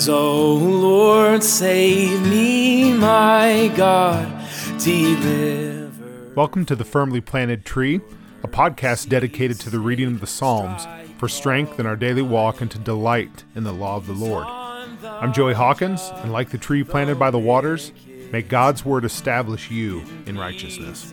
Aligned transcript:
Arise, 0.00 0.08
O 0.08 0.54
Lord, 0.54 1.42
save 1.42 2.26
me, 2.26 2.94
my 2.94 3.70
God, 3.76 4.48
deliver. 4.78 6.32
Welcome 6.34 6.64
to 6.64 6.74
the 6.74 6.86
Firmly 6.86 7.20
Planted 7.20 7.66
Tree, 7.66 8.00
a 8.42 8.48
podcast 8.48 9.10
dedicated 9.10 9.60
to 9.60 9.68
the 9.68 9.78
reading 9.78 10.06
of 10.06 10.20
the 10.22 10.26
Psalms 10.26 10.86
for 11.18 11.28
strength 11.28 11.78
in 11.78 11.84
our 11.84 11.96
daily 11.96 12.22
walk 12.22 12.62
and 12.62 12.70
to 12.70 12.78
delight 12.78 13.44
in 13.54 13.64
the 13.64 13.74
law 13.74 13.96
of 13.96 14.06
the 14.06 14.14
Lord. 14.14 14.46
I'm 14.46 15.34
Joey 15.34 15.52
Hawkins, 15.52 16.10
and 16.22 16.32
like 16.32 16.48
the 16.48 16.56
tree 16.56 16.82
planted 16.82 17.18
by 17.18 17.30
the 17.30 17.38
waters, 17.38 17.92
may 18.32 18.40
God's 18.40 18.86
word 18.86 19.04
establish 19.04 19.70
you 19.70 20.02
in 20.24 20.38
righteousness. 20.38 21.12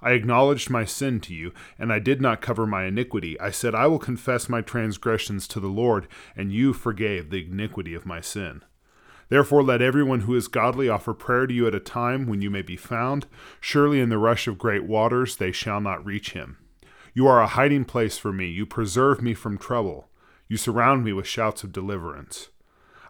I 0.00 0.12
acknowledged 0.12 0.70
my 0.70 0.84
sin 0.84 1.20
to 1.20 1.34
you, 1.34 1.52
and 1.78 1.92
I 1.92 1.98
did 1.98 2.20
not 2.20 2.40
cover 2.40 2.66
my 2.66 2.84
iniquity. 2.84 3.38
I 3.40 3.50
said, 3.50 3.74
I 3.74 3.86
will 3.86 3.98
confess 3.98 4.48
my 4.48 4.60
transgressions 4.60 5.48
to 5.48 5.60
the 5.60 5.68
Lord, 5.68 6.06
and 6.36 6.52
you 6.52 6.72
forgave 6.72 7.30
the 7.30 7.44
iniquity 7.44 7.94
of 7.94 8.06
my 8.06 8.20
sin. 8.20 8.62
Therefore, 9.28 9.62
let 9.62 9.82
everyone 9.82 10.20
who 10.20 10.34
is 10.34 10.48
godly 10.48 10.88
offer 10.88 11.12
prayer 11.12 11.46
to 11.46 11.52
you 11.52 11.66
at 11.66 11.74
a 11.74 11.80
time 11.80 12.26
when 12.26 12.40
you 12.40 12.50
may 12.50 12.62
be 12.62 12.76
found. 12.76 13.26
Surely 13.60 14.00
in 14.00 14.08
the 14.08 14.18
rush 14.18 14.46
of 14.46 14.56
great 14.56 14.84
waters 14.84 15.36
they 15.36 15.52
shall 15.52 15.80
not 15.80 16.04
reach 16.04 16.32
him. 16.32 16.56
You 17.12 17.26
are 17.26 17.42
a 17.42 17.46
hiding 17.46 17.84
place 17.84 18.16
for 18.16 18.32
me. 18.32 18.46
You 18.46 18.64
preserve 18.64 19.20
me 19.20 19.34
from 19.34 19.58
trouble. 19.58 20.08
You 20.48 20.56
surround 20.56 21.04
me 21.04 21.12
with 21.12 21.26
shouts 21.26 21.62
of 21.62 21.72
deliverance. 21.72 22.48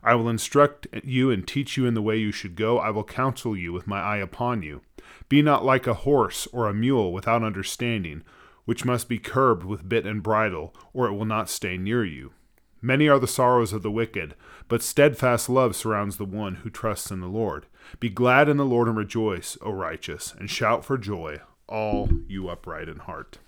I 0.02 0.14
will 0.14 0.28
instruct 0.28 0.86
you 1.04 1.30
and 1.30 1.46
teach 1.46 1.76
you 1.76 1.86
in 1.86 1.94
the 1.94 2.02
way 2.02 2.16
you 2.16 2.32
should 2.32 2.56
go. 2.56 2.78
I 2.78 2.90
will 2.90 3.04
counsel 3.04 3.56
you 3.56 3.72
with 3.72 3.86
my 3.86 4.00
eye 4.00 4.18
upon 4.18 4.62
you. 4.62 4.80
Be 5.28 5.42
not 5.42 5.64
like 5.64 5.86
a 5.86 5.94
horse 5.94 6.46
or 6.52 6.68
a 6.68 6.74
mule 6.74 7.12
without 7.12 7.42
understanding, 7.42 8.22
which 8.64 8.84
must 8.84 9.08
be 9.08 9.18
curbed 9.18 9.64
with 9.64 9.88
bit 9.88 10.06
and 10.06 10.22
bridle, 10.22 10.74
or 10.92 11.06
it 11.06 11.14
will 11.14 11.24
not 11.24 11.48
stay 11.48 11.76
near 11.76 12.04
you. 12.04 12.32
Many 12.80 13.08
are 13.08 13.18
the 13.18 13.26
sorrows 13.26 13.72
of 13.72 13.82
the 13.82 13.90
wicked, 13.90 14.34
but 14.68 14.82
steadfast 14.82 15.48
love 15.48 15.74
surrounds 15.74 16.16
the 16.16 16.24
one 16.24 16.56
who 16.56 16.70
trusts 16.70 17.10
in 17.10 17.20
the 17.20 17.26
Lord. 17.26 17.66
Be 17.98 18.08
glad 18.08 18.48
in 18.48 18.56
the 18.56 18.64
Lord 18.64 18.86
and 18.86 18.96
rejoice, 18.96 19.58
O 19.62 19.70
righteous, 19.70 20.34
and 20.38 20.48
shout 20.48 20.84
for 20.84 20.96
joy, 20.96 21.40
all 21.66 22.08
you 22.28 22.48
upright 22.48 22.88
in 22.88 22.98
heart. 22.98 23.38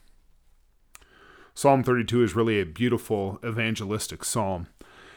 Psalm 1.54 1.84
32 1.84 2.22
is 2.24 2.34
really 2.34 2.60
a 2.60 2.66
beautiful 2.66 3.38
evangelistic 3.44 4.24
psalm 4.24 4.66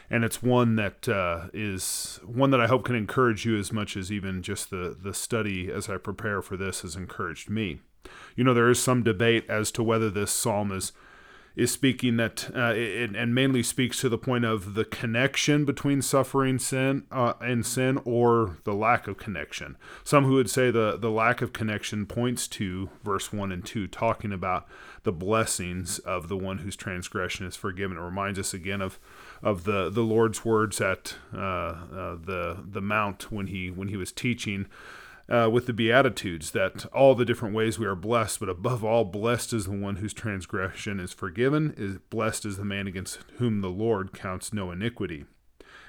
and 0.10 0.24
it's 0.24 0.44
one 0.44 0.76
that 0.76 1.08
uh, 1.08 1.48
is 1.54 2.20
one 2.26 2.52
that 2.52 2.62
I 2.62 2.68
hope 2.68 2.86
can 2.86 2.96
encourage 2.96 3.46
you 3.46 3.58
as 3.58 3.72
much 3.72 3.96
as 3.98 4.12
even 4.12 4.42
just 4.42 4.70
the 4.70 4.96
the 5.00 5.14
study 5.14 5.72
as 5.72 5.90
I 5.90 5.98
prepare 5.98 6.42
for 6.42 6.58
this 6.58 6.82
has 6.82 6.96
encouraged 6.96 7.50
me. 7.50 7.80
You 8.36 8.44
know, 8.44 8.54
there 8.54 8.70
is 8.70 8.82
some 8.82 9.04
debate 9.04 9.46
as 9.50 9.72
to 9.72 9.84
whether 9.84 10.10
this 10.10 10.32
psalm 10.32 10.72
is 10.72 10.92
is 11.56 11.72
speaking 11.72 12.18
that 12.18 12.50
uh, 12.56 12.74
it, 12.76 13.16
and 13.16 13.36
mainly 13.36 13.62
speaks 13.62 14.02
to 14.02 14.10
the 14.10 14.18
point 14.18 14.44
of 14.44 14.74
the 14.74 14.86
connection 14.86 15.66
between 15.66 16.02
suffering 16.02 16.58
sin 16.58 17.04
uh, 17.12 17.34
and 17.42 17.66
sin 17.66 18.00
or 18.06 18.58
the 18.64 18.74
lack 18.74 19.08
of 19.08 19.18
connection. 19.18 19.78
Some 20.04 20.26
who 20.26 20.34
would 20.34 20.50
say 20.50 20.72
the, 20.72 20.98
the 20.98 21.12
lack 21.12 21.42
of 21.42 21.54
connection 21.54 22.08
points 22.08 22.48
to 22.50 22.90
verse 23.04 23.32
1 23.32 23.52
and 23.52 23.64
2 23.64 23.88
talking 23.88 24.34
about 24.34 24.68
the 25.04 25.12
blessings 25.12 26.00
of 26.00 26.28
the 26.28 26.38
one 26.38 26.60
whose 26.60 26.76
transgression 26.76 27.46
is 27.46 27.56
forgiven. 27.56 27.98
It 27.98 28.02
reminds 28.02 28.40
us 28.40 28.54
again 28.54 28.82
of 28.82 29.00
of 29.44 29.66
the, 29.66 29.90
the 29.90 30.02
lord's 30.02 30.46
words 30.46 30.80
at 30.80 31.16
uh, 31.34 31.38
uh 31.38 32.16
the 32.16 32.64
the 32.66 32.82
mount 32.82 33.30
when 33.30 33.48
he 33.48 33.70
when 33.70 33.90
he 33.90 33.98
was 33.98 34.12
teaching 34.12 34.68
uh, 35.30 35.50
with 35.52 35.66
the 35.66 35.74
Beatitudes 35.74 36.52
that 36.52 36.86
all 36.94 37.16
the 37.16 37.26
different 37.26 37.56
ways 37.56 37.80
we 37.80 37.86
are 37.86 37.96
blessed, 37.96 38.40
but 38.40 38.50
above 38.50 38.84
all, 38.84 39.06
blessed 39.06 39.54
is 39.54 39.66
the 39.66 39.72
one 39.72 39.98
whose 39.98 40.14
transgression 40.14 41.00
is 41.00 41.14
forgiven, 41.14 41.74
is 41.78 41.98
blessed 42.10 42.46
is 42.46 42.58
the 42.58 42.66
man 42.66 42.88
against 42.88 43.20
whom 43.38 43.62
the 43.62 43.70
Lord 43.70 44.14
counts 44.14 44.54
no 44.54 44.72
iniquity. 44.72 45.26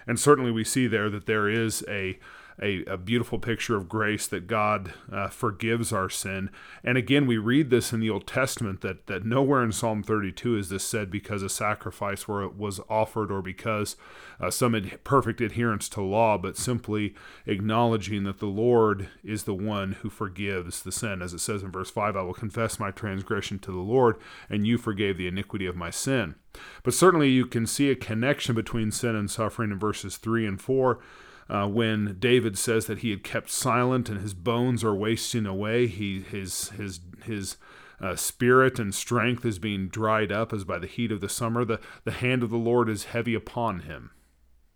And 0.06 0.21
certainly 0.21 0.50
we 0.50 0.65
see 0.65 0.87
there 0.87 1.11
that 1.11 1.27
there 1.27 1.49
is 1.49 1.84
a 1.89 2.19
a, 2.60 2.84
a 2.84 2.97
beautiful 2.97 3.38
picture 3.38 3.76
of 3.76 3.88
grace 3.88 4.26
that 4.26 4.47
God 4.47 4.94
uh, 5.12 5.28
forgives 5.28 5.92
our 5.92 6.09
sin. 6.09 6.50
And 6.82 6.97
again, 6.97 7.26
we 7.26 7.37
read 7.37 7.70
this 7.70 7.92
in 7.92 8.00
the 8.00 8.10
Old 8.10 8.26
Testament 8.26 8.81
that, 8.82 9.06
that 9.06 9.25
nowhere 9.25 9.62
in 9.62 9.72
Psalm 9.72 10.03
32 10.03 10.56
is 10.56 10.69
this 10.69 10.84
said 10.84 11.10
because 11.10 11.42
a 11.42 11.48
sacrifice 11.48 12.28
where 12.28 12.42
it 12.42 12.56
was 12.56 12.81
offered 12.88 13.31
or 13.31 13.42
because 13.42 13.97
uh, 14.41 14.50
some 14.50 14.75
ad- 14.75 15.03
perfect 15.04 15.41
adherence 15.41 15.88
to 15.91 16.00
law, 16.00 16.38
but 16.38 16.56
simply 16.56 17.15
acknowledging 17.47 18.25
that 18.25 18.38
the 18.38 18.47
Lord 18.47 19.09
is 19.22 19.44
the 19.44 19.54
one 19.54 19.92
who 19.92 20.10
forgives 20.10 20.82
the 20.82 20.92
sin. 20.92 21.22
As 21.22 21.34
it 21.34 21.41
says 21.41 21.62
in 21.62 21.72
verse 21.72 21.91
5, 21.91 22.16
I 22.16 22.22
will 22.22 22.34
confess 22.34 22.78
my 22.78 22.91
transgression 22.91 23.59
to 23.60 23.72
the 23.72 23.78
Lord, 23.78 24.16
and 24.48 24.66
you 24.66 24.78
forgave 24.78 25.16
the 25.16 25.28
iniquity 25.28 25.66
of 25.66 25.76
my 25.76 25.91
sin. 25.91 26.36
But 26.82 26.94
certainly 26.94 27.31
you 27.31 27.47
can 27.47 27.66
see 27.66 27.91
a 27.91 27.97
connection 27.97 28.54
between 28.54 28.92
sin 28.92 29.16
and 29.16 29.31
suffering 29.31 29.72
in 29.72 29.78
verses 29.78 30.16
3 30.16 30.47
and 30.47 30.60
4 30.60 31.00
uh, 31.49 31.66
when 31.66 32.16
David 32.19 32.59
says 32.59 32.87
that 32.87 32.99
he 32.99 33.10
had 33.10 33.22
kept 33.22 33.50
silent 33.50 34.09
and 34.09 34.21
his 34.21 34.34
bones 34.34 34.82
are 34.82 34.94
wasting 34.94 35.47
away, 35.47 35.87
he 35.87 36.21
his 36.21 36.71
his 36.71 37.00
his 37.25 37.56
uh, 38.00 38.16
spirit 38.16 38.78
and 38.78 38.94
strength 38.94 39.44
is 39.44 39.59
being 39.59 39.88
dried 39.88 40.33
up 40.33 40.53
as 40.53 40.65
by 40.65 40.78
the 40.78 40.87
heat 40.87 41.12
of 41.12 41.21
the 41.21 41.28
summer. 41.28 41.65
The 41.65 41.81
the 42.04 42.12
hand 42.12 42.43
of 42.43 42.50
the 42.50 42.56
Lord 42.56 42.88
is 42.88 43.04
heavy 43.04 43.34
upon 43.34 43.81
him, 43.81 44.10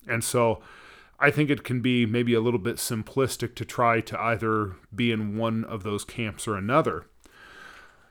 and 0.07 0.23
so. 0.23 0.63
I 1.21 1.33
think 1.33 1.51
it 1.51 1.65
can 1.65 1.81
be 1.81 2.07
maybe 2.07 2.33
a 2.33 2.41
little 2.41 2.61
bit 2.61 2.77
simplistic 2.77 3.57
to 3.57 3.65
try 3.65 4.01
to 4.03 4.21
either 4.21 4.77
be 4.95 5.11
in 5.11 5.37
one 5.37 5.65
of 5.65 5.83
those 5.83 6.05
camps 6.05 6.47
or 6.47 6.55
another 6.55 7.07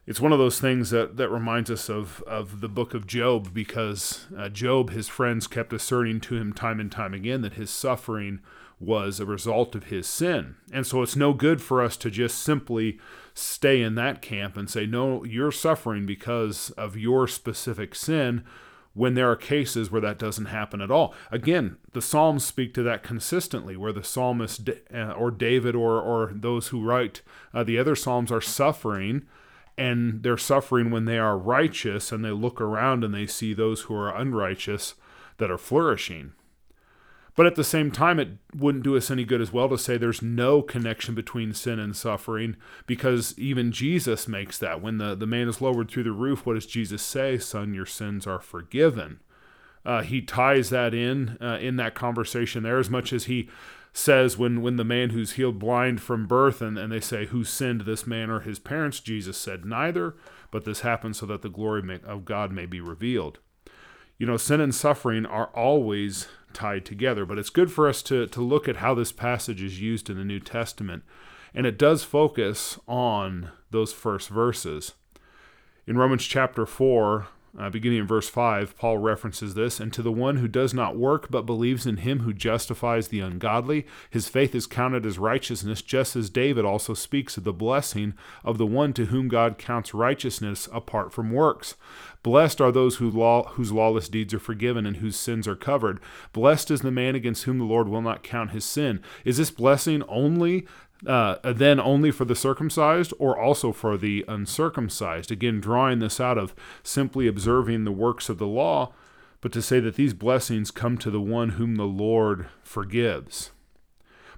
it's 0.07 0.22
one 0.22 0.31
of 0.31 0.40
those 0.40 0.59
things 0.59 0.90
that, 0.91 1.18
that 1.18 1.29
reminds 1.29 1.69
us 1.69 1.90
of, 1.90 2.23
of 2.25 2.62
the 2.62 2.69
book 2.69 2.94
of 2.94 3.06
Job 3.06 3.53
because 3.53 4.25
uh, 4.38 4.47
Job, 4.47 4.90
his 4.90 5.09
friends 5.09 5.47
kept 5.47 5.73
asserting 5.73 6.22
to 6.22 6.38
him 6.38 6.53
time 6.53 6.79
and 6.79 6.90
time 6.90 7.13
again 7.13 7.41
that 7.41 7.56
his 7.56 7.69
suffering 7.69 8.40
was 8.79 9.19
a 9.19 9.25
result 9.25 9.75
of 9.75 9.85
his 9.85 10.07
sin. 10.07 10.56
And 10.72 10.88
so 10.88 11.01
it's 11.01 11.17
no 11.17 11.34
good 11.34 11.62
for 11.62 11.84
us 11.84 11.97
to 11.97 12.09
just 12.09 12.40
simply 12.40 13.00
stay 13.34 13.81
in 13.81 13.96
that 13.96 14.22
camp 14.22 14.56
and 14.56 14.69
say, 14.69 14.85
no, 14.85 15.25
you're 15.25 15.51
suffering 15.51 16.06
because 16.06 16.69
of 16.72 16.96
your 16.96 17.28
specific 17.28 17.94
sin 17.94 18.46
when 18.94 19.13
there 19.13 19.29
are 19.29 19.35
cases 19.35 19.91
where 19.91 20.01
that 20.01 20.17
doesn't 20.17 20.46
happen 20.46 20.79
at 20.79 20.90
all. 20.90 21.13
Again, 21.31 21.78
the 21.91 22.01
Psalms 22.01 22.46
speak 22.46 22.73
to 22.75 22.84
that 22.84 23.03
consistently, 23.03 23.75
where 23.75 23.94
the 23.94 24.03
psalmist 24.03 24.69
uh, 24.94 25.12
or 25.12 25.31
David 25.31 25.75
or, 25.75 26.01
or 26.01 26.31
those 26.34 26.69
who 26.69 26.84
write 26.84 27.22
uh, 27.53 27.63
the 27.63 27.78
other 27.78 27.96
Psalms 27.96 28.31
are 28.31 28.41
suffering 28.41 29.28
and 29.77 30.23
they're 30.23 30.38
suffering 30.38 30.89
when 30.89 31.05
they 31.05 31.19
are 31.19 31.38
righteous 31.38 32.11
and 32.11 32.25
they 32.25 32.31
look 32.31 32.59
around 32.59 33.03
and 33.03 33.13
they 33.13 33.27
see 33.27 33.53
those 33.53 33.81
who 33.81 33.95
are 33.95 34.15
unrighteous 34.15 34.95
that 35.38 35.51
are 35.51 35.57
flourishing. 35.57 36.34
But 37.35 37.46
at 37.46 37.53
the 37.53 37.63
same 37.63 37.91
time, 37.91 38.19
it 38.19 38.29
wouldn't 38.55 38.84
do 38.84 38.97
us 38.97 39.11
any 39.11 39.23
good 39.23 39.41
as 39.41 39.53
well 39.53 39.69
to 39.69 39.78
say 39.78 39.96
there's 39.96 40.23
no 40.23 40.63
connection 40.63 41.13
between 41.13 41.53
sin 41.53 41.78
and 41.78 41.96
suffering 41.96 42.57
because 42.87 43.37
even 43.37 43.72
Jesus 43.72 44.28
makes 44.28 44.57
that. 44.57 44.81
When 44.81 44.97
the, 44.97 45.13
the 45.13 45.28
man 45.28 45.47
is 45.47 45.61
lowered 45.61 45.91
through 45.91 46.05
the 46.05 46.11
roof, 46.11 46.47
what 46.47 46.55
does 46.55 46.66
Jesus 46.66 47.03
say? 47.03 47.37
Son, 47.37 47.75
your 47.75 47.85
sins 47.85 48.25
are 48.25 48.40
forgiven. 48.40 49.19
Uh, 49.85 50.02
he 50.02 50.19
ties 50.19 50.72
that 50.72 50.96
in 50.96 51.37
uh, 51.40 51.59
in 51.61 51.78
that 51.78 51.93
conversation 51.93 52.63
there 52.63 52.79
as 52.79 52.90
much 52.90 53.13
as 53.13 53.25
he 53.25 53.47
says 53.97 54.38
when 54.38 54.61
when 54.61 54.76
the 54.76 54.84
man 54.84 55.09
who's 55.09 55.34
healed 55.34 55.58
blind 55.58 55.99
from 55.99 56.28
birth 56.28 56.61
and, 56.61 56.78
and 56.78 56.91
they 56.91 56.99
say 56.99 57.26
who 57.26 57.44
sinned 57.44 57.82
this 57.82 58.05
man 58.05 58.29
or 58.29 58.41
his 58.41 58.59
parents? 58.59 58.99
Jesus 58.99 59.38
said 59.38 59.66
neither 59.66 60.16
but 60.52 60.66
this 60.66 60.82
happened 60.82 61.16
so 61.16 61.26
that 61.26 61.41
the 61.41 61.49
glory 61.49 61.82
may, 61.82 61.99
of 62.05 62.23
god 62.23 62.52
may 62.52 62.67
be 62.67 62.79
revealed. 62.79 63.40
You 64.20 64.28
know 64.28 64.38
sin 64.38 64.61
and 64.61 64.73
suffering 64.73 65.26
are 65.26 65.47
always 65.47 66.28
tied 66.53 66.85
together 66.85 67.26
but 67.26 67.40
it's 67.40 67.49
good 67.49 67.72
for 67.72 67.88
us 67.88 68.03
to 68.03 68.28
to 68.28 68.41
look 68.41 68.67
at 68.67 68.78
how 68.78 68.94
this 68.94 69.11
passage 69.11 69.64
is 69.64 69.82
used 69.82 70.09
in 70.09 70.17
the 70.17 70.23
new 70.23 70.40
testament 70.40 71.03
and 71.53 71.66
it 71.66 71.79
does 71.79 72.03
focus 72.03 72.79
on 72.88 73.50
those 73.72 73.93
first 73.93 74.29
verses. 74.29 74.93
In 75.88 75.97
romans 75.97 76.23
chapter 76.23 76.67
4 76.67 77.28
Uh, 77.57 77.71
beginning 77.71 77.97
in 77.97 78.05
verse 78.05 78.29
5, 78.29 78.77
Paul 78.77 78.99
references 78.99 79.55
this, 79.55 79.79
and 79.79 79.91
to 79.91 80.03
the 80.03 80.11
one 80.11 80.37
who 80.37 80.47
does 80.47 80.75
not 80.75 80.95
work 80.95 81.31
but 81.31 81.47
believes 81.47 81.87
in 81.87 81.97
him 81.97 82.19
who 82.19 82.31
justifies 82.31 83.07
the 83.07 83.19
ungodly, 83.19 83.87
his 84.11 84.29
faith 84.29 84.53
is 84.53 84.67
counted 84.67 85.07
as 85.07 85.17
righteousness, 85.17 85.81
just 85.81 86.15
as 86.15 86.29
David 86.29 86.65
also 86.65 86.93
speaks 86.93 87.35
of 87.35 87.45
the 87.45 87.53
blessing 87.53 88.13
of 88.43 88.59
the 88.59 88.67
one 88.67 88.93
to 88.93 89.05
whom 89.05 89.27
God 89.27 89.57
counts 89.57 89.95
righteousness 89.95 90.69
apart 90.71 91.11
from 91.11 91.31
works. 91.31 91.73
Blessed 92.21 92.61
are 92.61 92.71
those 92.71 92.97
who 92.97 93.09
law, 93.09 93.47
whose 93.51 93.71
lawless 93.71 94.09
deeds 94.09 94.33
are 94.33 94.39
forgiven 94.39 94.85
and 94.85 94.97
whose 94.97 95.15
sins 95.15 95.47
are 95.47 95.55
covered. 95.55 95.99
Blessed 96.33 96.69
is 96.69 96.81
the 96.81 96.91
man 96.91 97.15
against 97.15 97.45
whom 97.45 97.57
the 97.57 97.63
Lord 97.63 97.87
will 97.87 98.01
not 98.01 98.21
count 98.21 98.51
his 98.51 98.65
sin. 98.65 99.01
Is 99.23 99.37
this 99.37 99.49
blessing 99.49 100.03
only 100.09 100.67
uh, 101.05 101.35
then 101.44 101.79
only 101.79 102.11
for 102.11 102.26
the 102.26 102.35
circumcised 102.35 103.14
or 103.20 103.38
also 103.38 103.72
for 103.72 103.97
the 103.97 104.26
uncircumcised. 104.28 105.32
Again, 105.32 105.59
drawing 105.59 105.99
this 105.99 106.20
out 106.20 106.38
of 106.38 106.55
simply 106.84 107.28
observing 107.28 107.84
the 107.84 107.91
works 107.91 108.29
of 108.29 108.38
the 108.38 108.47
law, 108.47 108.94
but 109.41 109.52
to 109.52 109.61
say 109.61 109.79
that 109.79 109.96
these 109.96 110.14
blessings 110.14 110.72
come 110.72 110.97
to 110.97 111.11
the 111.11 111.22
one 111.22 111.49
whom 111.49 111.76
the 111.76 111.85
Lord 111.85 112.47
forgives. 112.64 113.52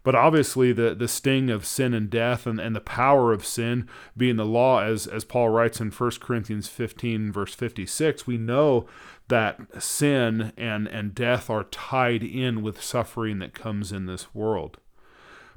But 0.01 0.15
obviously, 0.15 0.71
the, 0.71 0.95
the 0.95 1.07
sting 1.09 1.49
of 1.49 1.65
sin 1.65 1.93
and 1.93 2.09
death 2.09 2.47
and, 2.47 2.59
and 2.59 2.75
the 2.75 2.81
power 2.81 3.33
of 3.33 3.45
sin 3.45 3.87
being 4.15 4.37
the 4.37 4.45
law, 4.45 4.81
as, 4.81 5.05
as 5.07 5.25
Paul 5.25 5.49
writes 5.49 5.81
in 5.81 5.91
1 5.91 6.11
Corinthians 6.21 6.67
15, 6.67 7.31
verse 7.31 7.53
56, 7.53 8.25
we 8.25 8.37
know 8.37 8.87
that 9.27 9.59
sin 9.81 10.53
and, 10.57 10.87
and 10.87 11.13
death 11.13 11.49
are 11.49 11.65
tied 11.65 12.23
in 12.23 12.61
with 12.61 12.81
suffering 12.81 13.39
that 13.39 13.53
comes 13.53 13.91
in 13.91 14.05
this 14.05 14.33
world. 14.33 14.77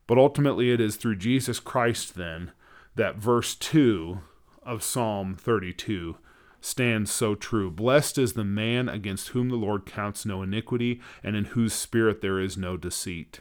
But 0.06 0.18
ultimately, 0.18 0.70
it 0.70 0.80
is 0.80 0.96
through 0.96 1.16
Jesus 1.16 1.60
Christ, 1.60 2.14
then, 2.14 2.52
that 2.96 3.16
verse 3.16 3.54
2 3.54 4.18
of 4.62 4.82
Psalm 4.82 5.34
32 5.34 6.16
stands 6.60 7.10
so 7.10 7.34
true. 7.34 7.70
Blessed 7.70 8.18
is 8.18 8.34
the 8.34 8.44
man 8.44 8.88
against 8.88 9.28
whom 9.28 9.48
the 9.48 9.56
Lord 9.56 9.86
counts 9.86 10.24
no 10.24 10.42
iniquity, 10.42 11.00
and 11.22 11.34
in 11.36 11.46
whose 11.46 11.72
spirit 11.72 12.20
there 12.20 12.38
is 12.38 12.56
no 12.56 12.76
deceit. 12.76 13.40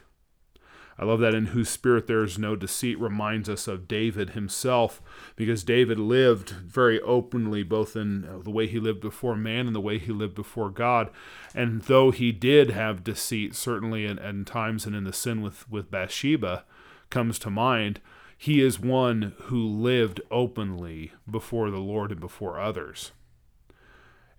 I 0.97 1.05
love 1.05 1.19
that 1.21 1.33
in 1.33 1.47
whose 1.47 1.69
spirit 1.69 2.05
there 2.05 2.23
is 2.23 2.37
no 2.37 2.55
deceit 2.55 2.99
reminds 2.99 3.49
us 3.49 3.67
of 3.67 3.87
David 3.87 4.31
himself, 4.31 5.01
because 5.35 5.63
David 5.63 5.97
lived 5.97 6.49
very 6.49 7.01
openly, 7.01 7.63
both 7.63 7.95
in 7.95 8.25
uh, 8.25 8.39
the 8.43 8.51
way 8.51 8.67
he 8.67 8.79
lived 8.79 9.01
before 9.01 9.35
man 9.35 9.67
and 9.67 9.75
the 9.75 9.81
way 9.81 9.97
he 9.97 10.11
lived 10.11 10.35
before 10.35 10.69
God. 10.69 11.09
And 11.55 11.81
though 11.83 12.11
he 12.11 12.31
did 12.31 12.69
have 12.71 13.03
deceit, 13.03 13.55
certainly 13.55 14.05
in, 14.05 14.19
in 14.19 14.45
times 14.45 14.85
and 14.85 14.95
in 14.95 15.05
the 15.05 15.13
sin 15.13 15.41
with, 15.41 15.69
with 15.69 15.89
Bathsheba 15.89 16.65
comes 17.09 17.39
to 17.39 17.49
mind, 17.49 17.99
he 18.37 18.61
is 18.61 18.79
one 18.79 19.33
who 19.43 19.63
lived 19.63 20.19
openly 20.29 21.13
before 21.29 21.69
the 21.69 21.77
Lord 21.77 22.11
and 22.11 22.19
before 22.19 22.59
others. 22.59 23.11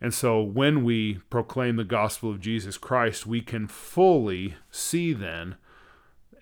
And 0.00 0.12
so 0.12 0.42
when 0.42 0.82
we 0.82 1.20
proclaim 1.30 1.76
the 1.76 1.84
gospel 1.84 2.28
of 2.28 2.40
Jesus 2.40 2.76
Christ, 2.76 3.24
we 3.24 3.40
can 3.40 3.68
fully 3.68 4.56
see 4.72 5.12
then 5.12 5.54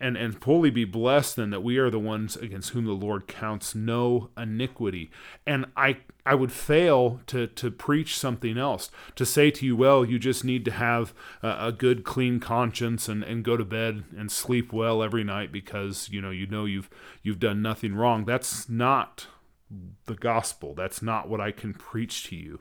and 0.00 0.16
and 0.16 0.42
fully 0.42 0.70
be 0.70 0.84
blessed 0.84 1.36
then 1.36 1.50
that 1.50 1.62
we 1.62 1.76
are 1.76 1.90
the 1.90 1.98
ones 1.98 2.36
against 2.36 2.70
whom 2.70 2.86
the 2.86 2.92
Lord 2.92 3.28
counts 3.28 3.74
no 3.74 4.30
iniquity. 4.36 5.10
And 5.46 5.66
I 5.76 5.98
I 6.24 6.34
would 6.34 6.52
fail 6.52 7.20
to 7.26 7.46
to 7.46 7.70
preach 7.70 8.18
something 8.18 8.56
else 8.56 8.90
to 9.16 9.26
say 9.26 9.50
to 9.50 9.66
you, 9.66 9.76
well, 9.76 10.04
you 10.04 10.18
just 10.18 10.44
need 10.44 10.64
to 10.64 10.70
have 10.70 11.12
a, 11.42 11.68
a 11.68 11.72
good, 11.72 12.04
clean 12.04 12.40
conscience 12.40 13.08
and, 13.08 13.22
and 13.22 13.44
go 13.44 13.56
to 13.56 13.64
bed 13.64 14.04
and 14.16 14.32
sleep 14.32 14.72
well 14.72 15.02
every 15.02 15.24
night 15.24 15.52
because 15.52 16.08
you 16.10 16.20
know 16.20 16.30
you 16.30 16.46
know 16.46 16.64
you've 16.64 16.88
you've 17.22 17.40
done 17.40 17.62
nothing 17.62 17.94
wrong. 17.94 18.24
That's 18.24 18.68
not 18.68 19.26
the 20.06 20.14
gospel. 20.14 20.74
That's 20.74 21.02
not 21.02 21.28
what 21.28 21.40
I 21.40 21.52
can 21.52 21.74
preach 21.74 22.28
to 22.28 22.36
you. 22.36 22.60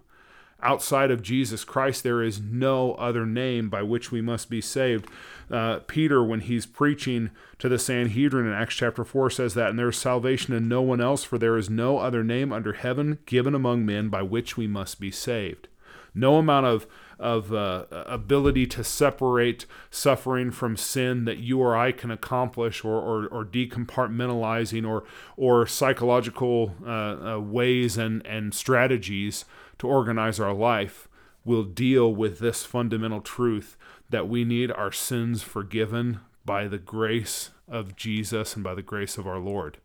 Outside 0.62 1.10
of 1.10 1.22
Jesus 1.22 1.64
Christ, 1.64 2.04
there 2.04 2.22
is 2.22 2.42
no 2.42 2.94
other 2.96 3.26
name 3.26 3.70
by 3.70 3.82
which 3.82 4.12
we 4.12 4.22
must 4.22 4.50
be 4.50 4.60
saved. 4.60 5.08
Uh, 5.50 5.80
Peter, 5.88 6.24
when 6.24 6.42
he's 6.42 6.66
preaching 6.66 7.32
to 7.60 7.70
the 7.70 7.80
Sanhedrin 7.80 8.46
in 8.46 8.54
Acts 8.54 8.76
chapter 8.76 9.06
4, 9.06 9.30
says 9.30 9.54
that, 9.54 9.70
and 9.70 9.80
there 9.80 9.90
is 9.90 9.98
salvation 9.98 10.54
in 10.54 10.68
no 10.68 10.82
one 10.82 11.00
else, 11.00 11.24
for 11.24 11.38
there 11.38 11.58
is 11.58 11.70
no 11.70 12.00
other 12.00 12.24
name 12.24 12.52
under 12.52 12.74
heaven 12.74 13.20
given 13.26 13.56
among 13.56 13.86
men 13.86 14.10
by 14.10 14.22
which 14.22 14.58
we 14.58 14.68
must 14.68 15.00
be 15.00 15.12
saved. 15.12 15.70
No 16.14 16.36
amount 16.36 16.66
of 16.66 16.88
of 17.20 17.54
uh, 17.54 17.86
ability 17.92 18.66
to 18.68 18.84
separate 18.84 19.66
suffering 19.92 20.52
from 20.52 20.78
sin 20.78 21.26
that 21.26 21.38
you 21.38 21.60
or 21.60 21.76
I 21.76 21.92
can 21.92 22.12
accomplish, 22.12 22.84
or, 22.84 22.96
or, 22.96 23.28
or 23.28 23.46
decompartmentalizing, 23.46 24.88
or 24.88 25.04
or 25.38 25.68
psychological 25.68 26.76
uh, 26.86 27.36
uh, 27.36 27.40
ways 27.40 27.98
and 27.98 28.26
and 28.26 28.54
strategies 28.54 29.46
to 29.80 29.88
organize 29.88 30.40
our 30.40 30.54
life 30.54 31.08
will 31.46 31.64
deal 31.64 32.14
with 32.14 32.40
this 32.40 32.64
fundamental 32.64 33.22
truth 33.22 33.78
that 34.10 34.28
we 34.28 34.44
need 34.44 34.72
our 34.72 34.92
sins 34.92 35.42
forgiven 35.42 36.20
by 36.46 36.68
the 36.68 36.78
grace 36.78 37.52
of 37.68 37.96
Jesus 37.96 38.56
and 38.56 38.64
by 38.64 38.74
the 38.74 38.82
grace 38.82 39.18
of 39.18 39.28
our 39.28 39.40
Lord. 39.40 39.78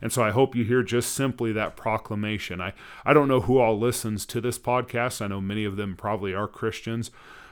And 0.00 0.12
so 0.12 0.22
I 0.22 0.30
hope 0.30 0.54
you 0.54 0.64
hear 0.64 0.82
just 0.82 1.12
simply 1.12 1.52
that 1.52 1.76
proclamation. 1.76 2.60
I, 2.60 2.72
I 3.04 3.12
don't 3.12 3.28
know 3.28 3.40
who 3.40 3.58
all 3.58 3.78
listens 3.78 4.26
to 4.26 4.40
this 4.40 4.58
podcast. 4.58 5.20
I 5.20 5.28
know 5.28 5.40
many 5.40 5.64
of 5.64 5.76
them 5.76 5.96
probably 5.96 6.34
are 6.34 6.48
Christians, 6.48 7.10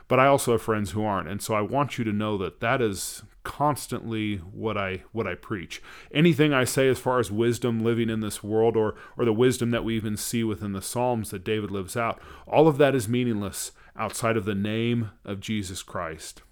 but 0.09 0.19
I 0.19 0.27
also 0.27 0.53
have 0.53 0.63
friends 0.63 0.91
who 0.91 1.05
aren't. 1.05 1.29
And 1.29 1.43
so 1.43 1.55
I 1.55 1.61
want 1.61 1.99
you 1.99 2.05
to 2.05 2.13
know 2.13 2.37
that 2.39 2.61
that 2.61 2.83
is 2.83 3.23
constantly 3.43 4.37
what 4.37 4.77
I 4.77 5.03
what 5.13 5.27
I 5.27 5.35
preach. 5.35 5.83
Anything 6.13 6.53
I 6.53 6.65
say 6.65 6.89
as 6.89 6.99
far 6.99 7.19
as 7.19 7.31
wisdom 7.31 7.83
living 7.83 8.11
in 8.11 8.21
this 8.21 8.43
world 8.43 8.77
or 8.77 8.95
or 9.17 9.25
the 9.25 9.33
wisdom 9.33 9.71
that 9.71 9.85
we 9.85 9.97
even 9.97 10.17
see 10.17 10.45
within 10.45 10.73
the 10.73 10.83
Psalms 10.83 11.31
that 11.31 11.45
David 11.45 11.71
lives 11.71 11.97
out, 11.97 12.21
all 12.47 12.69
of 12.69 12.79
that 12.79 12.95
is 12.95 13.09
meaningless 13.09 13.73
outside 13.97 14.37
of 14.37 14.45
the 14.45 14.55
name 14.55 15.11
of 15.25 15.41
Jesus 15.41 15.83
Christ. 15.83 16.43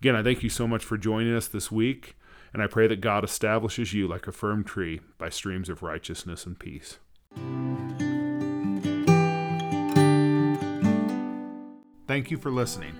Again, 0.00 0.16
I 0.16 0.22
thank 0.22 0.42
you 0.42 0.50
so 0.50 0.68
much 0.68 0.84
for 0.84 0.98
joining 0.98 1.34
us 1.34 1.48
this 1.48 1.72
week, 1.72 2.16
and 2.54 2.62
I 2.62 2.68
pray 2.68 2.86
that 2.86 3.00
God 3.00 3.24
establishes 3.24 3.92
you 3.92 4.06
like 4.06 4.28
a 4.28 4.32
firm 4.32 4.62
tree 4.62 5.00
by 5.18 5.28
streams 5.28 5.68
of 5.68 5.82
righteousness 5.82 6.46
and 6.46 6.56
peace. 6.56 6.98
Thank 12.06 12.30
you 12.30 12.38
for 12.38 12.50
listening. 12.50 12.94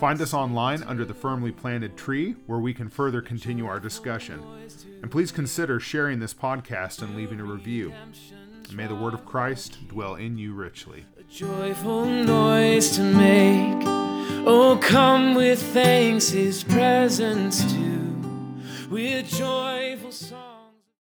Find 0.00 0.20
us 0.20 0.34
online 0.34 0.82
under 0.82 1.04
the 1.04 1.14
Firmly 1.14 1.52
Planted 1.52 1.96
Tree, 1.96 2.34
where 2.46 2.58
we 2.58 2.74
can 2.74 2.88
further 2.88 3.20
continue 3.20 3.66
our 3.66 3.78
discussion. 3.78 4.42
And 5.02 5.10
please 5.10 5.30
consider 5.30 5.78
sharing 5.78 6.18
this 6.18 6.34
podcast 6.34 7.00
and 7.00 7.16
leaving 7.16 7.38
a 7.38 7.44
review. 7.44 7.92
May 8.72 8.86
the 8.88 8.94
word 8.96 9.14
of 9.14 9.24
Christ 9.24 9.88
dwell 9.88 10.16
in 10.16 10.38
you 10.38 10.54
richly. 10.54 11.04
A 11.18 11.22
joyful 11.22 12.04
noise 12.04 12.90
to 12.96 13.02
make. 13.02 13.86
Oh, 14.46 14.78
come 14.82 15.34
with 15.34 15.62
thanks, 15.72 16.30
his 16.30 16.64
presence 16.64 17.72
too. 17.72 17.97
With 18.90 19.28
joyful 19.28 19.87